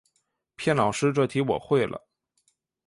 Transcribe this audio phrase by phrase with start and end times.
[0.55, 2.07] 骗老师这题我会了